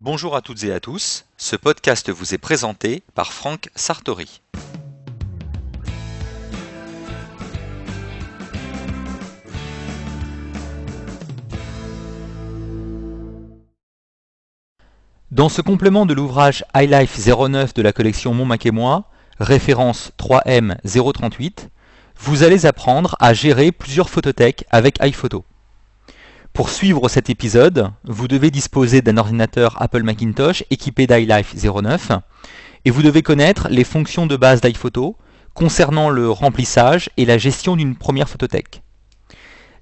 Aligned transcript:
Bonjour 0.00 0.36
à 0.36 0.42
toutes 0.42 0.62
et 0.62 0.72
à 0.72 0.78
tous, 0.78 1.24
ce 1.36 1.56
podcast 1.56 2.08
vous 2.08 2.32
est 2.32 2.38
présenté 2.38 3.02
par 3.16 3.32
Franck 3.32 3.68
Sartori. 3.74 4.42
Dans 15.32 15.48
ce 15.48 15.62
complément 15.62 16.06
de 16.06 16.14
l'ouvrage 16.14 16.64
iLife 16.76 17.18
09 17.26 17.74
de 17.74 17.82
la 17.82 17.92
collection 17.92 18.32
Mon 18.32 18.44
Mac 18.44 18.66
et 18.66 18.70
moi, 18.70 19.10
référence 19.40 20.12
3M038, 20.16 21.70
vous 22.20 22.44
allez 22.44 22.66
apprendre 22.66 23.16
à 23.18 23.34
gérer 23.34 23.72
plusieurs 23.72 24.10
photothèques 24.10 24.64
avec 24.70 25.02
iPhoto. 25.02 25.44
Pour 26.58 26.70
suivre 26.70 27.08
cet 27.08 27.30
épisode, 27.30 27.92
vous 28.02 28.26
devez 28.26 28.50
disposer 28.50 29.00
d'un 29.00 29.16
ordinateur 29.16 29.80
Apple 29.80 30.02
Macintosh 30.02 30.64
équipé 30.72 31.06
d'iLife 31.06 31.54
09 31.54 32.10
et 32.84 32.90
vous 32.90 33.02
devez 33.04 33.22
connaître 33.22 33.68
les 33.70 33.84
fonctions 33.84 34.26
de 34.26 34.36
base 34.36 34.60
d'iPhoto 34.60 35.14
concernant 35.54 36.10
le 36.10 36.28
remplissage 36.28 37.10
et 37.16 37.26
la 37.26 37.38
gestion 37.38 37.76
d'une 37.76 37.94
première 37.94 38.28
photothèque. 38.28 38.82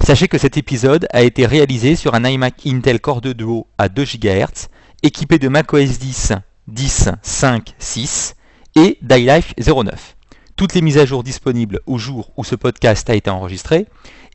Sachez 0.02 0.28
que 0.28 0.36
cet 0.36 0.58
épisode 0.58 1.08
a 1.14 1.22
été 1.22 1.46
réalisé 1.46 1.96
sur 1.96 2.14
un 2.14 2.24
iMac 2.24 2.66
Intel 2.66 3.00
Core 3.00 3.22
2 3.22 3.32
Duo 3.32 3.66
à 3.78 3.88
2 3.88 4.04
GHz 4.04 4.68
équipé 5.02 5.38
de 5.38 5.48
macOS 5.48 5.98
10 5.98 6.34
10 6.68 7.08
5 7.22 7.74
6 7.78 8.34
et 8.74 8.98
d'iLife 9.00 9.54
09. 9.56 10.14
Toutes 10.56 10.74
les 10.74 10.82
mises 10.82 10.98
à 10.98 11.06
jour 11.06 11.22
disponibles 11.22 11.80
au 11.86 11.96
jour 11.96 12.32
où 12.36 12.44
ce 12.44 12.54
podcast 12.54 13.08
a 13.08 13.14
été 13.14 13.30
enregistré 13.30 13.86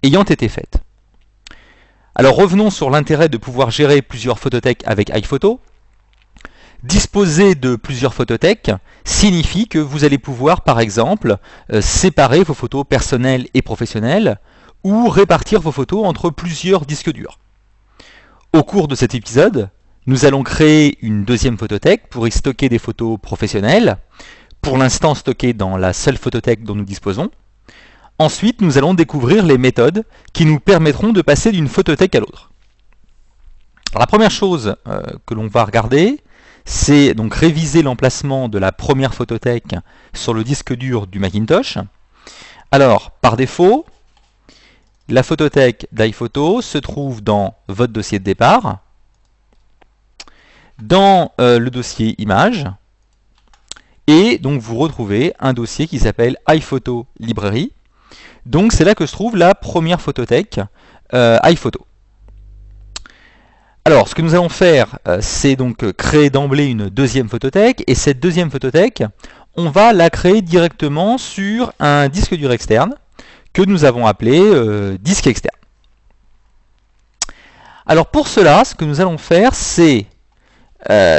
ayant 0.01 0.23
été 0.23 0.47
faites. 0.47 0.80
Alors 2.13 2.35
revenons 2.35 2.69
sur 2.69 2.89
l'intérêt 2.89 3.29
de 3.29 3.37
pouvoir 3.37 3.71
gérer 3.71 4.01
plusieurs 4.01 4.37
photothèques 4.37 4.83
avec 4.85 5.09
iPhoto. 5.15 5.61
Disposer 6.83 7.55
de 7.55 7.75
plusieurs 7.75 8.13
photothèques 8.13 8.71
signifie 9.05 9.67
que 9.67 9.79
vous 9.79 10.03
allez 10.03 10.17
pouvoir 10.17 10.61
par 10.61 10.79
exemple 10.79 11.37
euh, 11.71 11.79
séparer 11.79 12.43
vos 12.43 12.53
photos 12.53 12.83
personnelles 12.87 13.47
et 13.53 13.61
professionnelles 13.61 14.39
ou 14.83 15.07
répartir 15.07 15.61
vos 15.61 15.71
photos 15.71 16.05
entre 16.05 16.31
plusieurs 16.31 16.85
disques 16.85 17.11
durs. 17.11 17.39
Au 18.53 18.63
cours 18.63 18.89
de 18.89 18.95
cet 18.95 19.15
épisode, 19.15 19.69
nous 20.05 20.25
allons 20.25 20.43
créer 20.43 20.97
une 21.01 21.23
deuxième 21.23 21.57
photothèque 21.57 22.09
pour 22.09 22.27
y 22.27 22.31
stocker 22.31 22.67
des 22.67 22.79
photos 22.79 23.19
professionnelles, 23.21 23.97
pour 24.61 24.77
l'instant 24.77 25.15
stockées 25.15 25.53
dans 25.53 25.77
la 25.77 25.93
seule 25.93 26.17
photothèque 26.17 26.63
dont 26.63 26.75
nous 26.75 26.83
disposons. 26.83 27.29
Ensuite, 28.21 28.61
nous 28.61 28.77
allons 28.77 28.93
découvrir 28.93 29.43
les 29.43 29.57
méthodes 29.57 30.03
qui 30.31 30.45
nous 30.45 30.59
permettront 30.59 31.11
de 31.11 31.23
passer 31.23 31.51
d'une 31.51 31.67
photothèque 31.67 32.13
à 32.13 32.19
l'autre. 32.19 32.51
La 33.97 34.05
première 34.05 34.29
chose 34.29 34.75
euh, 34.87 35.01
que 35.25 35.33
l'on 35.33 35.47
va 35.47 35.65
regarder, 35.65 36.21
c'est 36.63 37.15
donc 37.15 37.33
réviser 37.33 37.81
l'emplacement 37.81 38.47
de 38.47 38.59
la 38.59 38.71
première 38.71 39.15
photothèque 39.15 39.73
sur 40.13 40.35
le 40.35 40.43
disque 40.43 40.71
dur 40.71 41.07
du 41.07 41.17
Macintosh. 41.17 41.79
Alors, 42.69 43.09
par 43.09 43.37
défaut, 43.37 43.87
la 45.09 45.23
photothèque 45.23 45.87
d'iPhoto 45.91 46.61
se 46.61 46.77
trouve 46.77 47.23
dans 47.23 47.55
votre 47.69 47.91
dossier 47.91 48.19
de 48.19 48.23
départ, 48.23 48.81
dans 50.77 51.31
euh, 51.41 51.57
le 51.57 51.71
dossier 51.71 52.13
Images, 52.21 52.67
et 54.05 54.37
donc 54.37 54.61
vous 54.61 54.77
retrouvez 54.77 55.33
un 55.39 55.53
dossier 55.53 55.87
qui 55.87 55.97
s'appelle 55.97 56.37
iPhoto 56.47 57.07
Librairie, 57.19 57.71
donc 58.45 58.73
c'est 58.73 58.83
là 58.83 58.95
que 58.95 59.05
se 59.05 59.11
trouve 59.11 59.37
la 59.37 59.55
première 59.55 60.01
photothèque 60.01 60.59
euh, 61.13 61.37
iPhoto. 61.43 61.85
Alors, 63.83 64.07
ce 64.07 64.15
que 64.15 64.21
nous 64.21 64.33
allons 64.33 64.49
faire, 64.49 64.99
euh, 65.07 65.17
c'est 65.21 65.55
donc 65.55 65.91
créer 65.93 66.29
d'emblée 66.29 66.67
une 66.67 66.89
deuxième 66.89 67.29
photothèque, 67.29 67.83
et 67.87 67.95
cette 67.95 68.19
deuxième 68.19 68.51
photothèque, 68.51 69.03
on 69.57 69.69
va 69.69 69.91
la 69.91 70.09
créer 70.09 70.41
directement 70.41 71.17
sur 71.17 71.73
un 71.79 72.07
disque 72.07 72.35
dur 72.35 72.51
externe, 72.51 72.95
que 73.53 73.61
nous 73.61 73.83
avons 73.83 74.07
appelé 74.07 74.39
euh, 74.39 74.97
disque 74.99 75.27
externe. 75.27 75.57
Alors 77.85 78.07
pour 78.07 78.27
cela, 78.27 78.63
ce 78.63 78.75
que 78.75 78.85
nous 78.85 79.01
allons 79.01 79.17
faire, 79.17 79.53
c'est 79.53 80.05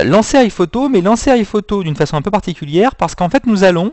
lancer 0.04 0.38
iPhoto, 0.38 0.88
mais 0.88 1.02
lancer 1.02 1.30
iPhoto 1.30 1.82
d'une 1.82 1.94
façon 1.94 2.16
un 2.16 2.22
peu 2.22 2.30
particulière, 2.30 2.94
parce 2.97 3.14
qu'en 3.14 3.28
fait 3.28 3.47
nous 3.47 3.62
allons 3.62 3.92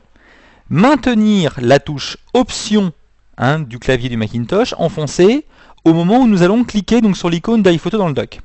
maintenir 0.70 1.56
la 1.60 1.80
touche 1.80 2.18
Option 2.34 2.94
Hein, 3.42 3.60
du 3.60 3.80
clavier 3.80 4.10
du 4.10 4.18
Macintosh 4.18 4.76
enfoncé 4.78 5.46
au 5.86 5.94
moment 5.94 6.20
où 6.20 6.28
nous 6.28 6.44
allons 6.44 6.66
cliquer 6.66 7.00
donc, 7.00 7.16
sur 7.16 7.30
l'icône 7.30 7.64
d'iPhoto 7.64 7.98
dans 7.98 8.10
le 8.10 8.14
dock. 8.14 8.42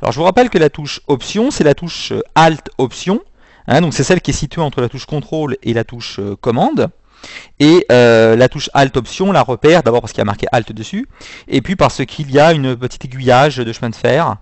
Alors 0.00 0.12
je 0.12 0.18
vous 0.18 0.24
rappelle 0.24 0.50
que 0.50 0.58
la 0.58 0.70
touche 0.70 1.00
Option, 1.08 1.50
c'est 1.50 1.64
la 1.64 1.74
touche 1.74 2.12
euh, 2.12 2.22
Alt 2.36 2.70
Option, 2.78 3.20
hein, 3.66 3.80
donc 3.80 3.92
c'est 3.92 4.04
celle 4.04 4.20
qui 4.20 4.30
est 4.30 4.34
située 4.34 4.60
entre 4.60 4.80
la 4.80 4.88
touche 4.88 5.04
Contrôle 5.04 5.56
et 5.64 5.74
la 5.74 5.82
touche 5.82 6.20
euh, 6.20 6.36
Commande. 6.40 6.90
Et 7.58 7.86
euh, 7.90 8.36
la 8.36 8.48
touche 8.48 8.70
Alt 8.72 8.96
Option 8.96 9.32
la 9.32 9.42
repère, 9.42 9.82
d'abord 9.82 10.00
parce 10.00 10.12
qu'il 10.12 10.20
y 10.20 10.22
a 10.22 10.26
marqué 10.26 10.46
Alt 10.52 10.70
dessus, 10.70 11.08
et 11.48 11.60
puis 11.60 11.74
parce 11.74 12.04
qu'il 12.04 12.30
y 12.30 12.38
a 12.38 12.52
une 12.52 12.76
petite 12.76 13.04
aiguillage 13.04 13.56
de 13.56 13.72
chemin 13.72 13.90
de 13.90 13.96
fer 13.96 14.36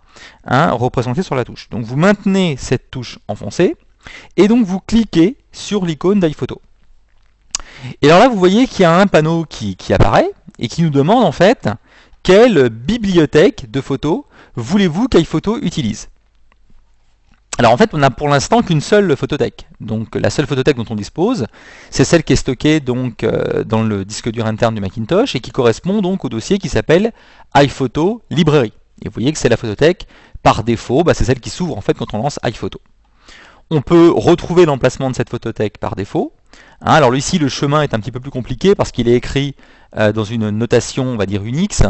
hein, 0.44 0.70
représenté 0.72 1.22
sur 1.22 1.34
la 1.34 1.44
touche. 1.44 1.70
Donc 1.70 1.86
vous 1.86 1.96
maintenez 1.96 2.56
cette 2.58 2.90
touche 2.90 3.18
enfoncée, 3.26 3.74
et 4.36 4.48
donc 4.48 4.66
vous 4.66 4.80
cliquez 4.80 5.38
sur 5.50 5.86
l'icône 5.86 6.20
d'iPhoto. 6.20 6.60
Et 8.02 8.06
alors 8.06 8.20
là, 8.20 8.28
vous 8.28 8.38
voyez 8.38 8.66
qu'il 8.66 8.82
y 8.82 8.84
a 8.84 8.96
un 8.96 9.06
panneau 9.06 9.44
qui, 9.44 9.76
apparaît 9.92 10.30
et 10.58 10.68
qui 10.68 10.82
nous 10.82 10.90
demande 10.90 11.24
en 11.24 11.32
fait 11.32 11.68
quelle 12.22 12.68
bibliothèque 12.68 13.70
de 13.70 13.80
photos 13.80 14.22
voulez-vous 14.56 15.08
qu'iPhoto 15.08 15.58
utilise? 15.60 16.08
Alors 17.56 17.72
en 17.72 17.76
fait, 17.76 17.90
on 17.92 17.98
n'a 17.98 18.10
pour 18.10 18.28
l'instant 18.28 18.62
qu'une 18.62 18.80
seule 18.80 19.16
photothèque. 19.16 19.68
Donc 19.80 20.16
la 20.16 20.30
seule 20.30 20.46
photothèque 20.46 20.76
dont 20.76 20.86
on 20.90 20.96
dispose, 20.96 21.46
c'est 21.90 22.04
celle 22.04 22.24
qui 22.24 22.32
est 22.32 22.36
stockée 22.36 22.80
donc 22.80 23.22
euh, 23.22 23.62
dans 23.62 23.82
le 23.82 24.04
disque 24.04 24.30
dur 24.30 24.46
interne 24.46 24.74
du 24.74 24.80
Macintosh 24.80 25.36
et 25.36 25.40
qui 25.40 25.52
correspond 25.52 26.02
donc 26.02 26.24
au 26.24 26.28
dossier 26.28 26.58
qui 26.58 26.68
s'appelle 26.68 27.12
iPhoto 27.54 28.22
Librairie. 28.30 28.72
Et 29.02 29.08
vous 29.08 29.12
voyez 29.12 29.32
que 29.32 29.38
c'est 29.38 29.48
la 29.48 29.56
photothèque 29.56 30.08
par 30.42 30.64
défaut, 30.64 31.04
bah, 31.04 31.14
c'est 31.14 31.24
celle 31.24 31.40
qui 31.40 31.50
s'ouvre 31.50 31.76
en 31.78 31.80
fait 31.80 31.94
quand 31.94 32.12
on 32.12 32.18
lance 32.18 32.40
iPhoto. 32.42 32.80
On 33.70 33.82
peut 33.82 34.10
retrouver 34.10 34.66
l'emplacement 34.66 35.10
de 35.10 35.16
cette 35.16 35.30
photothèque 35.30 35.78
par 35.78 35.96
défaut. 35.96 36.32
Hein, 36.86 36.92
alors 36.92 37.16
ici, 37.16 37.38
le 37.38 37.48
chemin 37.48 37.80
est 37.80 37.94
un 37.94 38.00
petit 38.00 38.12
peu 38.12 38.20
plus 38.20 38.30
compliqué 38.30 38.74
parce 38.74 38.92
qu'il 38.92 39.08
est 39.08 39.14
écrit 39.14 39.54
euh, 39.96 40.12
dans 40.12 40.24
une 40.24 40.50
notation, 40.50 41.06
on 41.06 41.16
va 41.16 41.24
dire 41.24 41.42
Unix. 41.42 41.82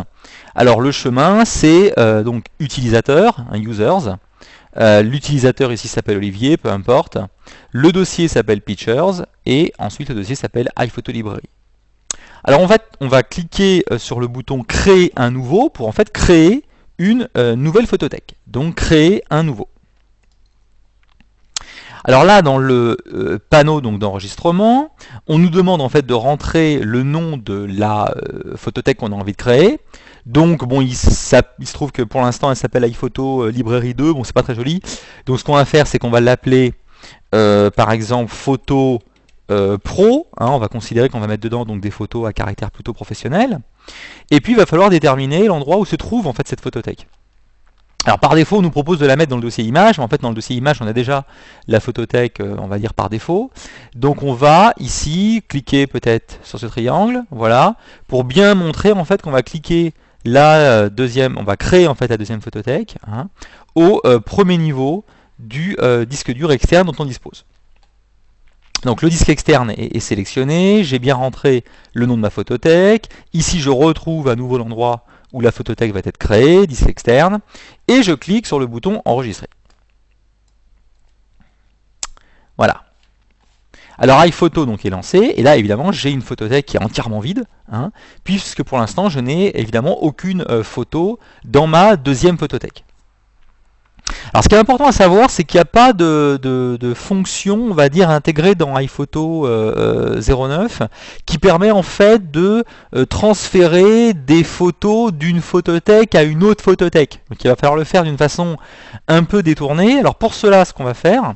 Alors 0.55 0.81
le 0.81 0.93
chemin, 0.93 1.45
c'est 1.45 1.99
euh, 1.99 2.23
donc 2.23 2.47
utilisateur, 2.61 3.45
un 3.51 3.61
users. 3.61 4.15
Euh, 4.77 5.03
l'utilisateur 5.03 5.73
ici 5.73 5.89
s'appelle 5.89 6.17
Olivier, 6.17 6.57
peu 6.57 6.71
importe. 6.71 7.19
Le 7.73 7.91
dossier 7.91 8.29
s'appelle 8.29 8.61
Pictures 8.61 9.27
et 9.47 9.73
ensuite 9.79 10.11
le 10.11 10.15
dossier 10.15 10.37
s'appelle 10.37 10.69
iPhoto 10.79 11.11
Library. 11.11 11.49
Alors 12.45 12.61
on 13.01 13.09
va 13.09 13.23
cliquer 13.23 13.85
sur 13.97 14.21
le 14.21 14.29
bouton 14.29 14.63
créer 14.63 15.13
un 15.17 15.31
nouveau 15.31 15.71
pour 15.71 15.89
en 15.89 15.93
fait 15.93 16.13
créer 16.13 16.63
une 16.99 17.29
nouvelle 17.57 17.87
photothèque. 17.87 18.37
Donc 18.47 18.75
créer 18.75 19.25
un 19.31 19.43
nouveau. 19.43 19.69
Alors 22.07 22.25
là, 22.25 22.43
dans 22.43 22.59
le 22.59 22.99
euh, 23.15 23.39
panneau 23.49 23.81
d'enregistrement, 23.81 24.95
on 25.27 25.39
nous 25.39 25.49
demande 25.49 25.81
en 25.81 25.89
fait 25.89 26.05
de 26.05 26.13
rentrer 26.13 26.79
le 26.79 27.03
nom 27.03 27.39
de 27.39 27.55
la 27.55 28.13
euh, 28.17 28.57
photothèque 28.57 28.99
qu'on 28.99 29.13
a 29.13 29.15
envie 29.15 29.33
de 29.33 29.39
créer. 29.39 29.81
Donc 30.27 30.67
bon, 30.69 30.83
il, 30.83 30.95
se 30.95 31.73
trouve 31.73 31.93
que 31.93 32.03
pour 32.03 32.21
l'instant 32.21 32.51
elle 32.51 32.57
s'appelle 32.57 32.85
iPhoto 32.85 33.45
euh, 33.45 33.51
Librairie 33.51 33.95
2, 33.95 34.13
bon 34.13 34.23
c'est 34.23 34.35
pas 34.35 34.43
très 34.43 34.55
joli. 34.55 34.83
Donc 35.25 35.39
ce 35.39 35.45
qu'on 35.45 35.55
va 35.55 35.65
faire 35.65 35.87
c'est 35.87 35.99
qu'on 35.99 36.11
va 36.11 36.21
l'appeler 36.21 36.75
par 37.31 37.91
exemple 37.91 38.31
photo 38.33 39.01
pro, 39.49 40.29
hein. 40.39 40.47
on 40.47 40.59
va 40.59 40.69
considérer 40.69 41.09
qu'on 41.09 41.19
va 41.19 41.27
mettre 41.27 41.43
dedans 41.43 41.65
donc 41.65 41.81
des 41.81 41.91
photos 41.91 42.29
à 42.29 42.33
caractère 42.33 42.71
plutôt 42.71 42.93
professionnel. 42.93 43.59
Et 44.31 44.41
puis 44.41 44.53
il 44.53 44.57
va 44.57 44.67
falloir 44.67 44.89
déterminer 44.89 45.47
l'endroit 45.47 45.79
où 45.79 45.85
se 45.85 45.97
trouve 45.97 46.29
en 46.29 46.33
fait 46.33 46.47
cette 46.47 46.61
photothèque. 46.61 47.09
Alors 48.07 48.19
par 48.19 48.35
défaut, 48.35 48.59
on 48.59 48.63
nous 48.63 48.71
propose 48.71 48.99
de 48.99 49.07
la 49.07 49.17
mettre 49.17 49.31
dans 49.31 49.37
le 49.37 49.43
dossier 49.43 49.65
image, 49.65 49.97
mais 49.97 50.05
en 50.05 50.09
fait 50.09 50.21
dans 50.21 50.29
le 50.29 50.35
dossier 50.35 50.57
image, 50.57 50.83
on 50.83 50.87
a 50.87 50.93
déjà 50.93 51.25
la 51.69 51.81
photothèque, 51.81 52.41
euh, 52.41 52.57
on 52.59 52.67
va 52.67 52.79
dire 52.79 52.93
par 52.93 53.09
défaut. 53.09 53.51
Donc 53.95 54.23
on 54.23 54.35
va 54.35 54.75
ici 54.79 55.43
cliquer 55.49 55.87
peut-être 55.87 56.39
sur 56.43 56.59
ce 56.59 56.67
triangle, 56.67 57.23
voilà, 57.31 57.77
pour 58.07 58.25
bien 58.25 58.55
montrer 58.55 58.93
en 58.93 59.05
fait 59.07 59.23
qu'on 59.23 59.31
va 59.31 59.43
cliquer 59.43 59.95
la 60.27 60.57
euh, 60.57 60.91
deuxième, 60.91 61.39
on 61.39 61.45
va 61.45 61.57
créer 61.57 61.87
en 61.87 61.95
fait 61.95 62.09
la 62.09 62.19
deuxième 62.19 62.43
photothèque 62.43 62.97
hein, 63.07 63.29
au 63.75 64.03
euh, 64.05 64.21
premier 64.21 64.59
niveau 64.59 65.05
du 65.39 65.77
disque 66.07 66.31
dur 66.31 66.53
externe 66.53 66.87
dont 66.87 66.95
on 66.99 67.05
dispose. 67.05 67.45
Donc 68.85 69.03
le 69.03 69.09
disque 69.09 69.31
externe 69.31 69.71
est, 69.71 69.97
est 69.97 70.01
sélectionné, 70.01 70.85
j'ai 70.85 70.99
bien 70.99 71.15
rentré 71.17 71.65
le 71.93 72.07
nom 72.07 72.17
de 72.17 72.21
ma 72.21 72.31
photothèque. 72.31 73.09
Ici 73.33 73.61
je 73.61 73.71
retrouve 73.71 74.29
à 74.29 74.37
nouveau 74.37 74.59
l'endroit 74.59 75.05
où 75.35 75.41
la 75.41 75.53
photothèque 75.53 75.93
va 75.93 75.99
être 75.99 76.17
créée, 76.17 76.67
disque 76.67 76.89
externe, 76.89 77.41
et 77.89 78.03
je 78.03 78.13
clique 78.13 78.47
sur 78.47 78.61
le 78.61 78.67
bouton 78.67 79.03
enregistrer. 79.05 79.49
Voilà. 82.57 82.85
Alors 83.99 84.25
iPhoto 84.25 84.65
donc 84.65 84.87
est 84.87 84.91
lancé, 84.91 85.35
et 85.37 85.43
là 85.43 85.57
évidemment 85.57 85.91
j'ai 85.91 86.11
une 86.11 86.23
photothèque 86.23 86.67
qui 86.67 86.77
est 86.77 86.83
entièrement 86.83 87.19
vide, 87.19 87.45
hein, 87.71 87.91
puisque 88.23 88.63
pour 88.63 88.79
l'instant 88.79 89.09
je 89.09 89.19
n'ai 89.19 89.59
évidemment 89.61 90.03
aucune 90.03 90.45
euh, 90.49 90.63
photo 90.63 91.19
dans 91.45 91.67
ma 91.67 91.97
deuxième 91.97 92.39
photothèque. 92.39 92.85
Alors 94.33 94.45
ce 94.45 94.49
qui 94.49 94.55
est 94.55 94.59
important 94.59 94.87
à 94.87 94.93
savoir, 94.93 95.31
c'est 95.31 95.45
qu'il 95.45 95.59
n'y 95.59 95.63
a 95.63 95.67
pas 95.67 95.93
de, 95.93 96.93
fonction, 96.95 97.57
on 97.71 97.75
va 97.75 97.89
dire, 97.89 98.11
intégrée 98.11 98.55
dans 98.55 98.77
iPhoto 98.77 99.47
09 99.47 100.81
euh, 100.81 100.87
qui 101.27 101.39
permet 101.39 101.71
en 101.71 101.83
fait 101.83 102.31
de 102.31 102.65
transférer 103.09 104.13
des 104.13 104.45
photos 104.45 105.13
d'une 105.13 105.41
photothèque 105.41 106.15
à 106.15 106.23
une 106.23 106.45
autre 106.45 106.63
photothèque. 106.65 107.21
Donc 107.31 107.43
il 107.45 107.49
va 107.49 107.57
falloir 107.57 107.77
le 107.77 107.85
faire 107.85 108.05
d'une 108.05 108.19
façon 108.19 108.57
un 109.09 109.25
peu 109.25 109.43
détournée. 109.43 109.99
Alors 109.99 110.17
pour 110.17 110.35
cela, 110.35 110.65
ce 110.65 110.73
qu'on 110.73 110.85
va 110.85 110.95
faire, 110.95 111.35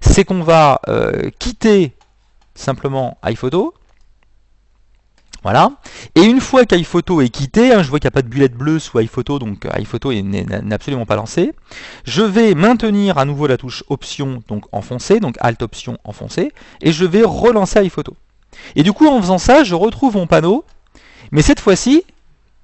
c'est 0.00 0.24
qu'on 0.24 0.42
va 0.42 0.80
quitter 1.38 1.92
simplement 2.54 3.18
iPhoto, 3.24 3.74
voilà. 5.44 5.72
Et 6.14 6.22
une 6.22 6.40
fois 6.40 6.64
qu'iPhoto 6.64 7.20
est 7.20 7.28
quitté, 7.28 7.72
hein, 7.72 7.82
je 7.82 7.90
vois 7.90 8.00
qu'il 8.00 8.06
n'y 8.06 8.14
a 8.14 8.16
pas 8.16 8.22
de 8.22 8.28
bullette 8.28 8.54
bleue 8.54 8.78
sous 8.78 8.98
iPhoto, 8.98 9.38
donc 9.38 9.66
euh, 9.66 9.78
iPhoto 9.78 10.10
n'est 10.12 10.46
absolument 10.72 11.04
pas 11.04 11.16
lancé. 11.16 11.52
Je 12.04 12.22
vais 12.22 12.54
maintenir 12.54 13.18
à 13.18 13.26
nouveau 13.26 13.46
la 13.46 13.58
touche 13.58 13.84
Option, 13.90 14.42
donc 14.48 14.64
enfoncée, 14.72 15.20
donc 15.20 15.36
Alt 15.40 15.60
Option 15.60 15.98
enfoncée, 16.04 16.52
et 16.80 16.92
je 16.92 17.04
vais 17.04 17.22
relancer 17.22 17.78
iPhoto. 17.84 18.16
Et 18.74 18.82
du 18.82 18.94
coup, 18.94 19.06
en 19.06 19.20
faisant 19.20 19.38
ça, 19.38 19.64
je 19.64 19.74
retrouve 19.74 20.16
mon 20.16 20.26
panneau, 20.26 20.64
mais 21.30 21.42
cette 21.42 21.60
fois-ci, 21.60 22.04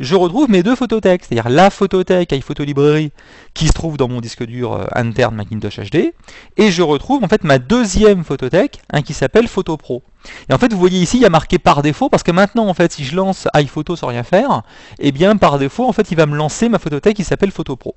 je 0.00 0.14
retrouve 0.14 0.50
mes 0.50 0.62
deux 0.62 0.74
photothèques, 0.74 1.24
c'est-à-dire 1.24 1.50
la 1.50 1.68
photothèque 1.68 2.32
iPhoto 2.32 2.64
Librairie 2.64 3.12
qui 3.52 3.68
se 3.68 3.72
trouve 3.72 3.98
dans 3.98 4.08
mon 4.08 4.22
disque 4.22 4.44
dur 4.44 4.72
euh, 4.72 4.86
interne 4.94 5.36
Macintosh 5.36 5.78
HD, 5.78 6.14
et 6.56 6.70
je 6.70 6.82
retrouve 6.82 7.22
en 7.22 7.28
fait 7.28 7.44
ma 7.44 7.58
deuxième 7.58 8.24
photothèque 8.24 8.80
hein, 8.92 9.02
qui 9.02 9.12
s'appelle 9.12 9.46
Photo 9.46 9.76
Pro. 9.76 10.02
Et 10.48 10.54
en 10.54 10.58
fait, 10.58 10.72
vous 10.72 10.78
voyez 10.78 11.00
ici, 11.00 11.18
il 11.18 11.22
y 11.22 11.26
a 11.26 11.30
marqué 11.30 11.58
par 11.58 11.82
défaut, 11.82 12.08
parce 12.08 12.22
que 12.22 12.30
maintenant, 12.30 12.66
en 12.66 12.74
fait, 12.74 12.92
si 12.92 13.04
je 13.04 13.14
lance 13.14 13.46
iPhoto 13.54 13.94
sans 13.94 14.06
rien 14.06 14.22
faire, 14.22 14.62
eh 14.98 15.12
bien, 15.12 15.36
par 15.36 15.58
défaut, 15.58 15.86
en 15.86 15.92
fait, 15.92 16.10
il 16.10 16.16
va 16.16 16.26
me 16.26 16.36
lancer 16.36 16.68
ma 16.68 16.78
photothèque 16.78 17.16
qui 17.16 17.24
s'appelle 17.24 17.50
Photo 17.50 17.76
Pro. 17.76 17.94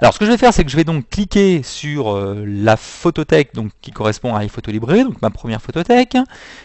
Alors 0.00 0.14
ce 0.14 0.18
que 0.18 0.24
je 0.24 0.32
vais 0.32 0.38
faire, 0.38 0.52
c'est 0.52 0.64
que 0.64 0.70
je 0.70 0.76
vais 0.76 0.84
donc 0.84 1.08
cliquer 1.08 1.62
sur 1.62 2.16
euh, 2.16 2.44
la 2.44 2.76
photothèque 2.76 3.54
donc, 3.54 3.70
qui 3.82 3.92
correspond 3.92 4.34
à 4.34 4.42
iPhoto 4.44 4.72
Librairie, 4.72 5.04
donc 5.04 5.22
ma 5.22 5.30
première 5.30 5.62
photothèque. 5.62 6.16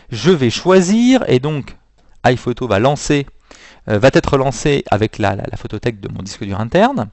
Je 0.10 0.32
vais 0.32 0.50
choisir, 0.50 1.24
et 1.28 1.40
donc 1.40 1.76
iPhoto 2.24 2.68
va 2.68 2.80
lancer 2.80 3.28
va 3.88 4.10
être 4.14 4.38
lancé 4.38 4.84
avec 4.92 5.18
la, 5.18 5.36
photothèque 5.56 6.00
de 6.00 6.10
mon 6.10 6.22
disque 6.22 6.44
dur 6.44 6.60
interne. 6.60 7.10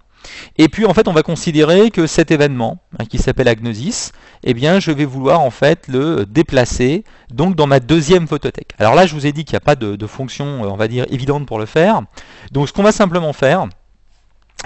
Et 0.56 0.69
puis 0.69 0.85
en 0.85 0.94
fait 0.94 1.06
on 1.09 1.12
va 1.12 1.23
considérer 1.23 1.91
que 1.91 2.06
cet 2.06 2.31
événement 2.31 2.82
hein, 2.99 3.05
qui 3.05 3.19
s'appelle 3.19 3.49
Agnosis, 3.49 4.12
eh 4.43 4.53
bien 4.53 4.81
je 4.81 4.91
vais 4.91 5.05
vouloir 5.05 5.41
en 5.41 5.50
fait 5.50 5.87
le 5.87 6.26
déplacer 6.26 7.05
donc 7.31 7.55
dans 7.55 7.67
ma 7.67 7.79
deuxième 7.79 8.26
photothèque. 8.26 8.73
Alors 8.79 8.94
là 8.94 9.06
je 9.06 9.15
vous 9.15 9.26
ai 9.26 9.32
dit 9.32 9.44
qu'il 9.44 9.55
n'y 9.55 9.59
a 9.59 9.61
pas 9.61 9.76
de, 9.76 10.06
fonction 10.06 10.65
euh, 10.65 10.69
on 10.69 10.76
va 10.76 10.88
dire 10.88 11.06
évidente 11.11 11.47
pour 11.47 11.59
le 11.59 11.67
faire. 11.67 12.03
Donc 12.50 12.69
ce 12.69 12.73
qu'on 12.73 12.82
va 12.82 12.93
simplement 12.93 13.32
faire, 13.32 13.69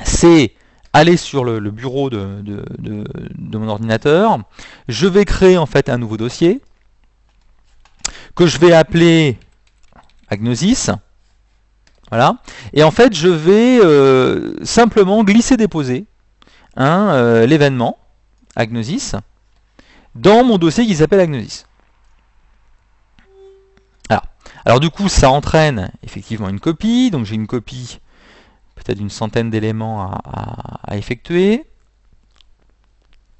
c'est 0.04 0.54
aller 0.94 1.16
sur 1.16 1.44
le, 1.44 1.58
bureau 1.70 2.10
de, 2.10 2.42
de, 2.42 3.58
mon 3.58 3.68
ordinateur. 3.68 4.38
Je 4.88 5.06
vais 5.06 5.24
créer 5.24 5.58
en 5.58 5.66
fait 5.66 5.88
un 5.88 5.98
nouveau 5.98 6.16
dossier 6.16 6.60
que 8.34 8.46
je 8.46 8.58
vais 8.58 8.72
appeler 8.72 9.38
Agnosis. 10.28 10.90
Voilà. 12.12 12.36
Et 12.74 12.84
en 12.84 12.90
fait, 12.90 13.16
je 13.16 13.28
vais 13.28 13.80
euh, 13.82 14.54
simplement 14.62 15.24
glisser-déposer 15.24 16.04
hein, 16.76 17.08
euh, 17.14 17.46
l'événement 17.46 17.98
Agnosis 18.54 19.16
dans 20.14 20.44
mon 20.44 20.58
dossier 20.58 20.84
qui 20.86 20.94
s'appelle 20.94 21.20
Agnosis. 21.20 21.64
Alors 24.64 24.80
du 24.80 24.90
coup, 24.90 25.08
ça 25.08 25.30
entraîne 25.30 25.90
effectivement 26.02 26.48
une 26.48 26.60
copie. 26.60 27.10
Donc 27.10 27.24
j'ai 27.24 27.34
une 27.34 27.46
copie, 27.46 27.98
peut-être 28.74 28.98
d'une 28.98 29.10
centaine 29.10 29.50
d'éléments 29.50 30.12
à, 30.12 30.96
effectuer. 30.96 31.64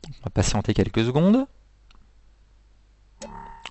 On 0.09 0.25
va 0.25 0.31
patienter 0.31 0.75
quelques 0.75 1.05
secondes. 1.05 1.47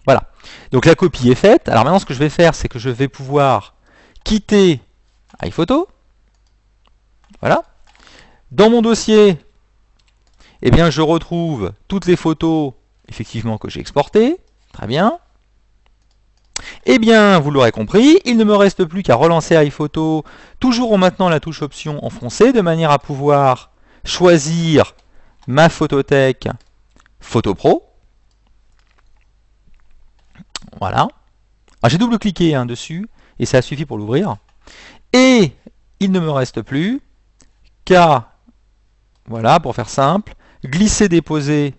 Voilà. 0.06 0.32
Donc 0.72 0.86
la 0.86 0.96
copie 0.96 1.30
est 1.30 1.36
faite. 1.36 1.68
Alors 1.68 1.84
maintenant, 1.84 2.00
ce 2.00 2.06
que 2.06 2.14
je 2.14 2.20
vais 2.20 2.30
faire, 2.30 2.56
c'est 2.56 2.70
que 2.70 2.80
je 2.80 2.90
vais 2.90 3.08
pouvoir 3.08 3.76
quitter 4.24 4.80
iPhoto. 5.40 5.88
Voilà. 7.40 7.64
Dans 8.52 8.70
mon 8.70 8.82
dossier, 8.82 9.38
eh 10.62 10.72
bien, 10.72 10.90
je 10.90 11.02
retrouve 11.02 11.72
toutes 11.88 12.06
les 12.06 12.16
photos 12.16 12.74
effectivement 13.08 13.58
que 13.58 13.70
j'ai 13.70 13.80
exportées. 13.80 14.38
Très 14.74 14.88
bien. 14.88 15.20
Eh 16.86 17.00
bien, 17.00 17.40
vous 17.40 17.52
l'aurez 17.52 17.72
compris, 17.72 18.20
il 18.26 18.38
ne 18.38 18.44
me 18.44 18.56
reste 18.56 18.86
plus 18.86 19.04
qu'à 19.04 19.16
relancer 19.16 19.56
iPhoto, 19.56 20.24
toujours 20.60 20.94
en 20.94 20.98
maintenant 20.98 21.30
la 21.30 21.40
touche 21.40 21.62
Option 21.62 22.04
enfoncée, 22.06 22.54
de 22.54 22.62
manière 22.62 22.92
à 22.92 23.00
pouvoir 23.00 23.72
choisir 24.04 24.96
ma 25.48 25.70
photothèque 25.70 26.48
Photo 27.20 27.56
Pro. 27.56 27.84
Voilà. 30.80 31.08
Ah, 31.84 31.90
j'ai 31.90 31.98
double-cliqué 31.98 32.56
hein, 32.56 32.66
dessus, 32.66 33.08
et 33.40 33.46
ça 33.46 33.58
a 33.58 33.62
suffi 33.62 33.86
pour 33.86 33.98
l'ouvrir. 33.98 34.38
Et 35.14 35.52
il 36.00 36.12
ne 36.12 36.20
me 36.20 36.32
reste 36.32 36.62
plus 36.62 37.02
qu'à, 37.86 38.32
voilà, 39.26 39.60
pour 39.60 39.76
faire 39.76 39.90
simple, 39.90 40.34
glisser, 40.64 41.10
déposer 41.10 41.76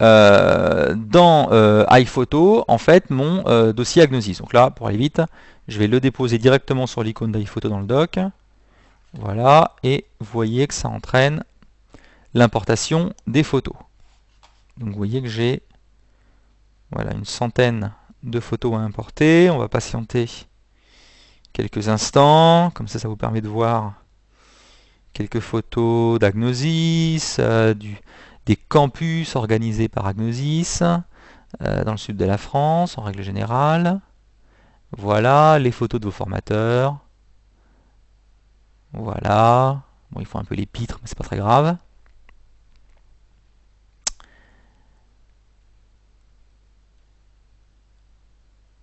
euh, 0.00 0.94
dans 0.94 1.50
euh, 1.52 1.84
iPhoto, 1.90 2.64
en 2.68 2.78
fait, 2.78 3.10
mon 3.10 3.46
euh, 3.46 3.72
dossier 3.72 4.02
Agnosis. 4.02 4.38
Donc 4.38 4.52
là, 4.52 4.70
pour 4.70 4.88
aller 4.88 4.98
vite, 4.98 5.22
je 5.66 5.78
vais 5.78 5.86
le 5.86 6.00
déposer 6.00 6.38
directement 6.38 6.86
sur 6.86 7.02
l'icône 7.02 7.32
d'iPhoto 7.32 7.68
dans 7.68 7.80
le 7.80 7.86
doc. 7.86 8.18
Voilà, 9.14 9.74
et 9.82 10.04
vous 10.20 10.28
voyez 10.30 10.66
que 10.66 10.74
ça 10.74 10.88
entraîne 10.88 11.42
l'importation 12.34 13.12
des 13.26 13.42
photos. 13.42 13.74
Donc 14.76 14.90
vous 14.90 14.96
voyez 14.96 15.22
que 15.22 15.28
j'ai 15.28 15.62
voilà, 16.92 17.12
une 17.14 17.24
centaine 17.24 17.92
de 18.22 18.40
photos 18.40 18.74
à 18.74 18.78
importer. 18.78 19.50
On 19.50 19.58
va 19.58 19.68
patienter 19.68 20.28
quelques 21.58 21.88
instants. 21.88 22.70
Comme 22.70 22.86
ça, 22.86 23.00
ça 23.00 23.08
vous 23.08 23.16
permet 23.16 23.40
de 23.40 23.48
voir 23.48 23.94
quelques 25.12 25.40
photos 25.40 26.20
d'Agnosis, 26.20 27.38
euh, 27.40 27.74
des 28.46 28.56
campus 28.56 29.34
organisés 29.34 29.88
par 29.88 30.06
Agnosis 30.06 30.82
euh, 31.62 31.84
dans 31.84 31.92
le 31.92 31.98
sud 31.98 32.16
de 32.16 32.24
la 32.24 32.38
France, 32.38 32.96
en 32.96 33.02
règle 33.02 33.22
générale. 33.22 34.00
Voilà 34.96 35.58
les 35.58 35.72
photos 35.72 36.00
de 36.00 36.06
vos 36.06 36.12
formateurs. 36.12 36.98
Voilà. 38.92 39.82
Bon, 40.12 40.20
il 40.20 40.26
faut 40.26 40.38
un 40.38 40.44
peu 40.44 40.54
les 40.54 40.66
pitres, 40.66 40.98
mais 41.02 41.08
c'est 41.08 41.18
pas 41.18 41.24
très 41.24 41.36
grave. 41.38 41.76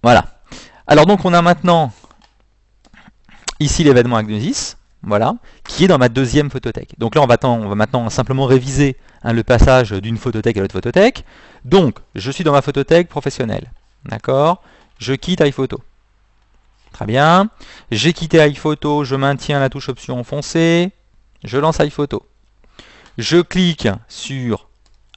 Voilà. 0.04 0.26
Alors 0.88 1.06
donc 1.06 1.26
on 1.26 1.34
a 1.34 1.42
maintenant 1.42 1.92
ici 3.60 3.84
l'événement 3.84 4.18
Agnosis, 4.18 4.78
voilà, 5.04 5.36
qui 5.68 5.86
est 5.86 5.88
dans 5.88 5.98
ma 5.98 6.10
deuxième 6.10 6.50
photothèque. 6.50 6.96
Donc 6.98 7.16
là, 7.16 7.22
on 7.22 7.28
va, 7.28 7.76
maintenant 7.76 8.10
simplement 8.10 8.46
réviser 8.46 8.98
hein, 9.24 9.34
le 9.34 9.44
passage 9.44 9.92
d'une 9.92 10.18
photothèque 10.18 10.58
à 10.58 10.62
l'autre 10.62 10.74
photothèque. 10.74 11.26
Donc, 11.64 12.00
je 12.16 12.32
suis 12.32 12.44
dans 12.44 12.52
ma 12.52 12.62
photothèque 12.62 13.08
professionnelle. 13.08 13.72
D'accord? 14.06 14.64
Je 14.98 15.14
quitte 15.14 15.42
iPhoto. 15.42 15.82
Très 16.92 17.06
bien. 17.06 17.50
J'ai 17.92 18.14
quitté 18.14 18.40
iPhoto, 18.48 19.04
je 19.04 19.16
maintiens 19.16 19.60
la 19.60 19.70
touche 19.70 19.90
option 19.90 20.20
enfoncée. 20.20 20.92
Je 21.44 21.58
lance 21.58 21.80
iPhoto. 21.80 22.26
Je 23.18 23.42
clique 23.42 23.88
sur 24.08 24.70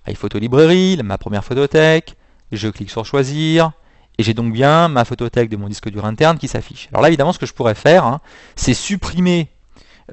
iPhoto 0.07 0.39
Librairie, 0.39 1.01
ma 1.03 1.19
première 1.19 1.45
photothèque. 1.45 2.17
Je 2.53 2.69
clique 2.69 2.91
sur 2.91 3.07
Choisir. 3.07 3.73
Et 4.19 4.25
j'ai 4.25 4.35
donc 4.35 4.53
bien 4.53 4.89
ma 4.89 5.05
photothèque 5.05 5.49
de 5.49 5.57
mon 5.57 5.69
disque 5.69 5.89
dur 5.91 6.05
interne 6.05 6.39
qui 6.39 6.49
s'affiche. 6.49 6.89
Alors 6.93 7.03
là, 7.03 7.09
évidemment, 7.09 7.33
ce 7.33 7.39
que 7.39 7.47
je 7.47 7.55
pourrais 7.55 7.77
faire, 7.77 8.05
hein, 8.05 8.21
c'est 8.57 8.75
supprimer 8.75 9.49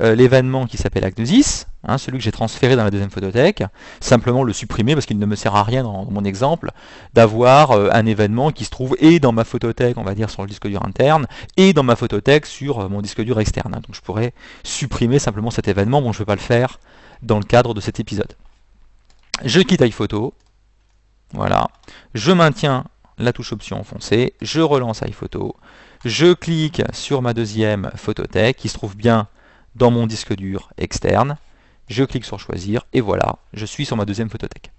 euh, 0.02 0.14
l'événement 0.14 0.68
qui 0.68 0.78
s'appelle 0.78 1.06
Agnosis, 1.06 1.68
hein, 1.86 1.98
celui 1.98 2.18
que 2.18 2.24
j'ai 2.24 2.32
transféré 2.34 2.76
dans 2.76 2.84
la 2.84 2.92
deuxième 2.92 3.10
photothèque, 3.10 3.64
simplement 4.02 4.44
le 4.44 4.52
supprimer 4.52 4.94
parce 4.94 5.06
qu'il 5.06 5.18
ne 5.18 5.26
me 5.26 5.36
sert 5.36 5.56
à 5.56 5.64
rien 5.64 5.84
dans, 5.84 6.06
mon 6.12 6.26
exemple 6.26 6.72
d'avoir 7.14 7.72
euh, 7.72 7.90
un 7.94 8.06
événement 8.06 8.52
qui 8.52 8.66
se 8.66 8.70
trouve 8.70 8.98
et 9.00 9.22
dans 9.22 9.32
ma 9.32 9.46
photothèque, 9.46 9.98
on 9.98 10.04
va 10.04 10.14
dire, 10.14 10.30
sur 10.30 10.42
le 10.42 10.50
disque 10.50 10.68
dur 10.68 10.86
interne, 10.86 11.28
et 11.56 11.72
dans 11.72 11.84
ma 11.84 11.96
photothèque 11.96 12.46
sur 12.46 12.80
euh, 12.80 12.90
mon 12.90 13.02
disque 13.02 13.22
dur 13.22 13.40
externe. 13.40 13.74
Hein. 13.74 13.82
Donc 13.88 13.96
je 13.96 14.02
pourrais 14.02 14.34
supprimer 14.64 15.18
simplement 15.18 15.50
cet 15.50 15.70
événement, 15.70 16.02
bon 16.02 16.12
je 16.12 16.18
ne 16.18 16.20
vais 16.20 16.26
pas 16.26 16.36
le 16.36 16.42
faire 16.42 16.80
dans 17.22 17.40
le 17.40 17.46
cadre 17.46 17.74
de 17.74 17.80
cet 17.80 18.02
épisode. 18.02 18.34
Je 19.46 19.62
quitte 19.62 19.82
iPhoto, 19.82 20.34
voilà, 21.32 21.70
je 22.14 22.34
maintiens 22.34 22.84
la 23.18 23.34
touche 23.34 23.54
option 23.54 23.80
enfoncée, 23.80 24.34
je 24.42 24.62
relance 24.62 25.02
iPhoto, 25.02 25.56
je 26.04 26.34
clique 26.34 26.82
sur 26.94 27.22
ma 27.22 27.34
deuxième 27.34 27.92
photothèque 27.96 28.58
qui 28.58 28.70
se 28.70 28.76
trouve 28.76 28.96
bien 28.96 29.28
dans 29.76 29.92
mon 29.92 30.08
disque 30.08 30.36
dur 30.36 30.70
externe, 30.78 31.38
je 31.88 32.04
clique 32.04 32.26
sur 32.26 32.40
choisir 32.40 32.86
et 32.94 33.02
voilà, 33.02 33.38
je 33.54 33.66
suis 33.66 33.86
sur 33.86 33.98
ma 33.98 34.06
deuxième 34.06 34.30
photothèque. 34.30 34.72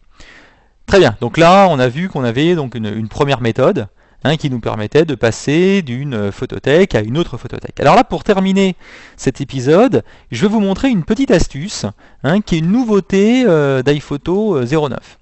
Très 0.87 0.99
bien, 0.99 1.17
donc 1.21 1.37
là 1.37 1.67
on 1.69 1.79
a 1.79 1.89
vu 1.89 2.09
qu'on 2.09 2.25
avait 2.25 2.55
donc 2.55 2.75
une, 2.75 3.09
première 3.09 3.41
méthode 3.41 3.89
hein, 4.23 4.37
qui 4.37 4.51
nous 4.51 4.61
permettait 4.61 5.05
de 5.05 5.15
passer 5.15 5.83
d'une 5.83 6.31
photothèque 6.31 6.95
à 6.95 7.01
une 7.01 7.19
autre 7.19 7.37
photothèque. 7.37 7.81
Alors 7.81 7.97
là, 7.97 8.05
pour 8.05 8.23
terminer 8.23 8.77
cet 9.17 9.41
épisode, 9.41 10.05
je 10.31 10.43
vais 10.43 10.49
vous 10.49 10.61
montrer 10.61 10.89
une 10.89 11.05
petite 11.05 11.33
astuce, 11.33 11.87
hein, 12.23 12.41
qui 12.41 12.55
est 12.55 12.59
une 12.59 12.71
nouveauté 12.71 13.45
euh, 13.47 13.83
d'iPhoto 13.83 14.65
09. 14.65 15.19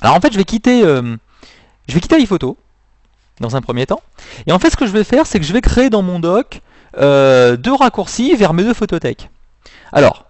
Alors 0.00 0.16
en 0.16 0.20
fait, 0.20 0.32
je 0.32 0.38
vais 0.38 0.44
quitter, 0.44 0.82
euh, 0.82 1.16
je 1.88 1.94
vais 1.94 2.00
quitter 2.00 2.16
iPhoto 2.16 2.56
dans 3.40 3.56
un 3.56 3.60
premier 3.60 3.86
temps. 3.86 4.02
Et 4.46 4.52
en 4.52 4.58
fait, 4.58 4.70
ce 4.70 4.76
que 4.76 4.86
je 4.86 4.92
vais 4.92 5.04
faire, 5.04 5.26
c'est 5.26 5.40
que 5.40 5.46
je 5.46 5.52
vais 5.52 5.60
créer 5.60 5.90
dans 5.90 6.02
mon 6.02 6.18
doc 6.18 6.60
euh, 6.98 7.56
deux 7.56 7.74
raccourcis 7.74 8.34
vers 8.36 8.54
mes 8.54 8.62
deux 8.62 8.74
photothèques. 8.74 9.30
Alors, 9.92 10.26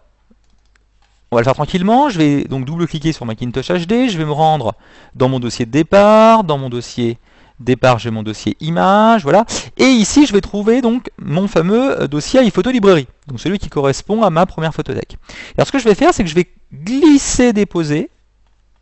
on 1.31 1.37
va 1.37 1.41
le 1.41 1.45
faire 1.45 1.55
tranquillement. 1.55 2.09
Je 2.09 2.19
vais 2.19 2.45
donc 2.45 2.65
double-cliquer 2.65 3.13
sur 3.13 3.27
Macintosh 3.27 3.69
HD. 3.69 4.09
Je 4.09 4.19
vais 4.19 4.25
me 4.25 4.33
rendre 4.33 4.75
dans 5.15 5.29
mon 5.29 5.41
dossier 5.41 5.67
de 5.67 5.71
départ. 5.71 6.45
Dans 6.45 6.59
mon 6.59 6.71
dossier 6.71 7.19
départ, 7.61 7.99
j'ai 7.99 8.11
mon 8.11 8.23
dossier 8.23 8.57
image, 8.61 9.23
voilà. 9.23 9.45
Et 9.77 9.85
ici, 9.85 10.27
je 10.27 10.33
vais 10.33 10.41
trouver 10.41 10.81
donc 10.81 11.11
mon 11.19 11.49
fameux 11.49 12.03
euh, 12.03 12.07
dossier 12.07 12.41
iPhoto 12.41 12.71
Librairie, 12.71 13.07
donc 13.27 13.41
celui 13.41 13.59
qui 13.59 13.69
correspond 13.69 14.23
à 14.23 14.31
ma 14.31 14.47
première 14.47 14.75
photothèque. 14.75 15.17
Alors, 15.57 15.67
ce 15.67 15.73
que 15.73 15.79
je 15.79 15.85
vais 15.85 15.95
faire, 15.95 16.13
c'est 16.13 16.25
que 16.25 16.31
je 16.31 16.35
vais 16.35 16.49
glisser, 16.73 17.53
déposer, 17.53 18.11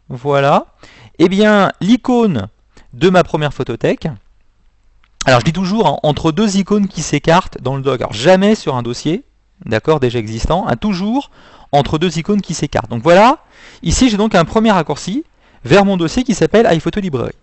voilà, 0.08 0.66
eh 1.18 1.28
bien, 1.28 1.72
l'icône 1.80 2.48
de 2.92 3.10
ma 3.10 3.24
première 3.24 3.54
photothèque. 3.54 4.08
Alors, 5.24 5.40
je 5.40 5.44
dis 5.44 5.52
toujours, 5.52 5.86
hein, 5.86 5.98
entre 6.02 6.32
deux 6.32 6.56
icônes 6.56 6.88
qui 6.88 7.02
s'écartent 7.02 7.58
dans 7.60 7.76
le 7.76 7.82
doc, 7.82 8.00
alors 8.00 8.12
jamais 8.12 8.54
sur 8.54 8.74
un 8.74 8.82
dossier, 8.82 9.24
d'accord, 9.64 10.00
déjà 10.00 10.18
existant, 10.18 10.66
hein, 10.66 10.76
toujours 10.76 11.30
entre 11.70 11.98
deux 11.98 12.18
icônes 12.18 12.42
qui 12.42 12.54
s'écartent. 12.54 12.90
Donc 12.90 13.02
voilà, 13.02 13.38
ici 13.82 14.10
j'ai 14.10 14.16
donc 14.16 14.34
un 14.34 14.44
premier 14.44 14.70
raccourci 14.70 15.24
vers 15.64 15.84
mon 15.84 15.96
dossier 15.96 16.22
qui 16.22 16.34
s'appelle 16.34 16.66
iPhoto 16.66 17.00
Library. 17.00 17.34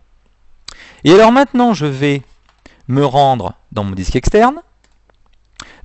Et 1.03 1.13
alors 1.13 1.31
maintenant, 1.31 1.73
je 1.73 1.85
vais 1.85 2.21
me 2.87 3.05
rendre 3.05 3.53
dans 3.71 3.83
mon 3.83 3.91
disque 3.91 4.15
externe. 4.15 4.61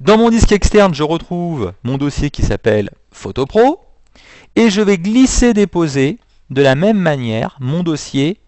Dans 0.00 0.18
mon 0.18 0.30
disque 0.30 0.52
externe, 0.52 0.94
je 0.94 1.02
retrouve 1.02 1.72
mon 1.84 1.96
dossier 1.96 2.30
qui 2.30 2.42
s'appelle 2.42 2.90
Photo 3.12 3.46
Pro. 3.46 3.80
Et 4.56 4.70
je 4.70 4.80
vais 4.80 4.98
glisser 4.98 5.52
déposer 5.52 6.18
de 6.50 6.62
la 6.62 6.74
même 6.74 6.98
manière 6.98 7.56
mon 7.60 7.82
dossier, 7.82 8.38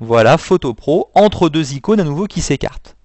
voilà, 0.00 0.38
Photo 0.38 0.72
Pro, 0.74 1.10
entre 1.14 1.48
deux 1.48 1.74
icônes 1.74 2.00
à 2.00 2.04
nouveau 2.04 2.26
qui 2.26 2.40
s'écartent. 2.40 2.96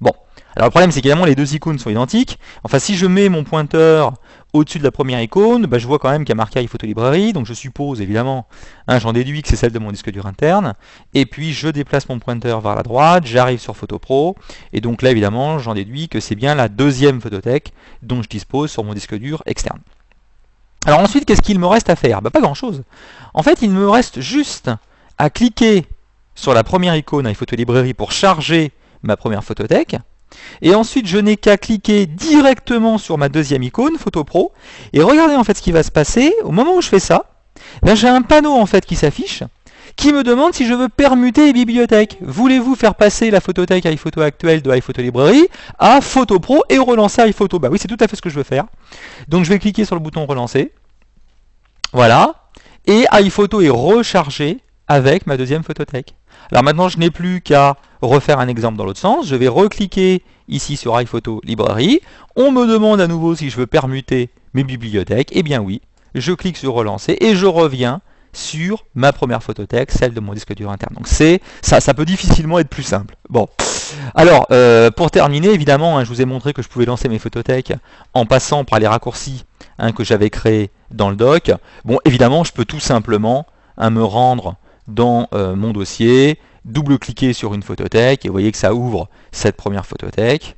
Bon, 0.00 0.12
alors 0.56 0.66
le 0.66 0.70
problème 0.70 0.90
c'est 0.90 1.00
qu'évidemment 1.00 1.24
les 1.24 1.36
deux 1.36 1.54
icônes 1.54 1.78
sont 1.78 1.90
identiques. 1.90 2.38
Enfin 2.64 2.80
si 2.80 2.96
je 2.96 3.06
mets 3.06 3.28
mon 3.28 3.44
pointeur 3.44 4.14
au-dessus 4.52 4.78
de 4.78 4.84
la 4.84 4.90
première 4.90 5.22
icône, 5.22 5.66
bah, 5.66 5.78
je 5.78 5.86
vois 5.86 5.98
quand 5.98 6.10
même 6.10 6.24
qu'il 6.24 6.30
y 6.30 6.32
a 6.32 6.36
marqué 6.36 6.60
iPhoto 6.60 6.86
Library, 6.86 7.32
donc 7.32 7.46
je 7.46 7.54
suppose 7.54 8.00
évidemment, 8.00 8.46
hein, 8.88 8.98
j'en 8.98 9.12
déduis 9.12 9.42
que 9.42 9.48
c'est 9.48 9.56
celle 9.56 9.72
de 9.72 9.78
mon 9.78 9.92
disque 9.92 10.10
dur 10.10 10.26
interne, 10.26 10.74
et 11.14 11.24
puis 11.24 11.52
je 11.52 11.68
déplace 11.68 12.08
mon 12.08 12.18
pointeur 12.18 12.60
vers 12.60 12.74
la 12.74 12.82
droite, 12.82 13.24
j'arrive 13.24 13.60
sur 13.60 13.76
Photo 13.76 13.98
Pro, 13.98 14.36
et 14.72 14.80
donc 14.80 15.00
là 15.00 15.10
évidemment 15.10 15.58
j'en 15.58 15.74
déduis 15.74 16.08
que 16.08 16.20
c'est 16.20 16.34
bien 16.34 16.54
la 16.54 16.68
deuxième 16.68 17.20
photothèque 17.20 17.72
dont 18.02 18.20
je 18.20 18.28
dispose 18.28 18.70
sur 18.70 18.84
mon 18.84 18.92
disque 18.92 19.14
dur 19.14 19.42
externe. 19.46 19.80
Alors 20.84 20.98
ensuite, 20.98 21.24
qu'est-ce 21.24 21.42
qu'il 21.42 21.60
me 21.60 21.66
reste 21.66 21.90
à 21.90 21.96
faire? 21.96 22.22
Bah, 22.22 22.30
Pas 22.30 22.40
grand-chose. 22.40 22.82
En 23.34 23.44
fait, 23.44 23.62
il 23.62 23.70
me 23.70 23.88
reste 23.88 24.20
juste 24.20 24.68
à 25.16 25.30
cliquer 25.30 25.86
sur 26.34 26.54
la 26.54 26.64
première 26.64 26.96
icône 26.96 27.26
iPhoto 27.26 27.56
Library 27.56 27.94
pour 27.94 28.12
charger 28.12 28.72
ma 29.02 29.16
première 29.16 29.44
photothèque, 29.44 29.96
et 30.60 30.74
ensuite, 30.74 31.06
je 31.06 31.18
n'ai 31.18 31.36
qu'à 31.36 31.56
cliquer 31.56 32.06
directement 32.06 32.98
sur 32.98 33.18
ma 33.18 33.28
deuxième 33.28 33.62
icône, 33.62 33.98
Photo 33.98 34.24
Pro. 34.24 34.52
Et 34.92 35.02
regardez 35.02 35.34
en 35.34 35.44
fait 35.44 35.56
ce 35.56 35.62
qui 35.62 35.72
va 35.72 35.82
se 35.82 35.90
passer. 35.90 36.32
Au 36.44 36.52
moment 36.52 36.76
où 36.76 36.80
je 36.80 36.88
fais 36.88 37.00
ça, 37.00 37.26
ben, 37.82 37.94
j'ai 37.94 38.08
un 38.08 38.22
panneau 38.22 38.52
en 38.52 38.66
fait 38.66 38.86
qui 38.86 38.96
s'affiche 38.96 39.42
qui 39.94 40.10
me 40.10 40.22
demande 40.22 40.54
si 40.54 40.66
je 40.66 40.72
veux 40.72 40.88
permuter 40.88 41.44
les 41.44 41.52
bibliothèques. 41.52 42.16
Voulez-vous 42.22 42.76
faire 42.76 42.94
passer 42.94 43.30
la 43.30 43.42
photothèque 43.42 43.84
iPhoto 43.84 44.22
actuelle 44.22 44.62
de 44.62 44.74
iPhoto 44.74 45.02
Library 45.02 45.46
à 45.78 46.00
Photo 46.00 46.40
Pro 46.40 46.62
et 46.70 46.78
relancer 46.78 47.20
iPhoto 47.20 47.58
Bah 47.58 47.68
oui, 47.70 47.78
c'est 47.78 47.88
tout 47.88 47.98
à 48.00 48.08
fait 48.08 48.16
ce 48.16 48.22
que 48.22 48.30
je 48.30 48.36
veux 48.36 48.42
faire. 48.42 48.64
Donc 49.28 49.44
je 49.44 49.50
vais 49.50 49.58
cliquer 49.58 49.84
sur 49.84 49.94
le 49.94 50.00
bouton 50.00 50.24
relancer. 50.24 50.72
Voilà. 51.92 52.48
Et 52.86 53.04
iPhoto 53.12 53.60
est 53.60 53.68
rechargé 53.68 54.60
avec 54.88 55.26
ma 55.26 55.36
deuxième 55.36 55.62
photothèque. 55.62 56.14
Alors 56.52 56.64
maintenant, 56.64 56.90
je 56.90 56.98
n'ai 56.98 57.10
plus 57.10 57.40
qu'à 57.40 57.78
refaire 58.02 58.38
un 58.38 58.46
exemple 58.46 58.76
dans 58.76 58.84
l'autre 58.84 59.00
sens. 59.00 59.26
Je 59.26 59.34
vais 59.34 59.48
recliquer 59.48 60.22
ici 60.48 60.76
sur 60.76 61.00
iPhoto 61.00 61.40
Library. 61.44 62.02
On 62.36 62.52
me 62.52 62.66
demande 62.66 63.00
à 63.00 63.06
nouveau 63.06 63.34
si 63.34 63.48
je 63.48 63.56
veux 63.56 63.66
permuter 63.66 64.28
mes 64.52 64.62
bibliothèques. 64.62 65.30
Eh 65.32 65.42
bien 65.42 65.62
oui, 65.62 65.80
je 66.14 66.30
clique 66.32 66.58
sur 66.58 66.74
relancer 66.74 67.16
et 67.22 67.34
je 67.36 67.46
reviens 67.46 68.02
sur 68.34 68.84
ma 68.94 69.14
première 69.14 69.42
photothèque, 69.42 69.92
celle 69.92 70.12
de 70.12 70.20
mon 70.20 70.34
disque 70.34 70.54
dur 70.54 70.70
interne. 70.70 70.94
Donc 70.94 71.08
ça 71.08 71.94
peut 71.94 72.04
difficilement 72.04 72.58
être 72.58 72.68
plus 72.68 72.82
simple. 72.82 73.16
Bon, 73.30 73.48
alors 74.14 74.46
euh, 74.50 74.90
pour 74.90 75.10
terminer, 75.10 75.48
évidemment, 75.48 75.96
hein, 75.96 76.04
je 76.04 76.10
vous 76.10 76.20
ai 76.20 76.26
montré 76.26 76.52
que 76.52 76.60
je 76.60 76.68
pouvais 76.68 76.84
lancer 76.84 77.08
mes 77.08 77.18
photothèques 77.18 77.72
en 78.12 78.26
passant 78.26 78.64
par 78.64 78.78
les 78.78 78.86
raccourcis 78.86 79.46
hein, 79.78 79.92
que 79.92 80.04
j'avais 80.04 80.28
créés 80.28 80.70
dans 80.90 81.08
le 81.08 81.16
doc. 81.16 81.50
Bon, 81.86 81.98
évidemment, 82.04 82.44
je 82.44 82.52
peux 82.52 82.66
tout 82.66 82.80
simplement 82.80 83.46
hein, 83.78 83.88
me 83.88 84.04
rendre 84.04 84.56
dans 84.88 85.28
euh, 85.32 85.54
mon 85.54 85.72
dossier, 85.72 86.38
double-cliquer 86.64 87.32
sur 87.32 87.54
une 87.54 87.62
photothèque, 87.62 88.24
et 88.24 88.28
vous 88.28 88.32
voyez 88.32 88.52
que 88.52 88.58
ça 88.58 88.74
ouvre 88.74 89.08
cette 89.30 89.56
première 89.56 89.86
photothèque. 89.86 90.56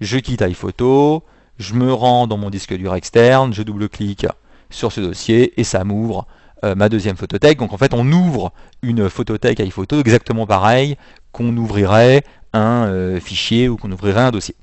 Je 0.00 0.18
quitte 0.18 0.42
iPhoto, 0.42 1.24
je 1.58 1.74
me 1.74 1.92
rends 1.92 2.26
dans 2.26 2.36
mon 2.36 2.50
disque 2.50 2.74
dur 2.74 2.94
externe, 2.94 3.52
je 3.52 3.62
double-clique 3.62 4.26
sur 4.70 4.92
ce 4.92 5.00
dossier, 5.00 5.58
et 5.60 5.64
ça 5.64 5.84
m'ouvre 5.84 6.26
euh, 6.64 6.74
ma 6.74 6.88
deuxième 6.88 7.16
photothèque. 7.16 7.58
Donc 7.58 7.72
en 7.72 7.78
fait, 7.78 7.94
on 7.94 8.10
ouvre 8.10 8.52
une 8.82 9.08
photothèque 9.08 9.60
iPhoto 9.60 10.00
exactement 10.00 10.46
pareil 10.46 10.96
qu'on 11.30 11.56
ouvrirait 11.56 12.24
un 12.52 12.86
euh, 12.86 13.20
fichier 13.20 13.68
ou 13.68 13.76
qu'on 13.76 13.92
ouvrirait 13.92 14.22
un 14.22 14.30
dossier. 14.30 14.54